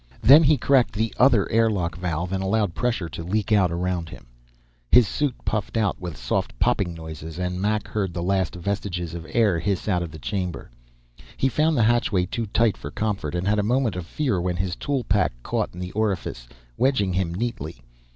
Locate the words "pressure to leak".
2.73-3.51